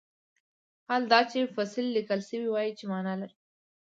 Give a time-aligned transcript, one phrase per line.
[0.87, 3.37] حال دا چې فصیل لیکل شوی وای چې معنی لري.